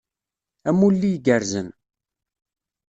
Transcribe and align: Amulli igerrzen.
Amulli 0.69 1.09
igerrzen. 1.17 1.67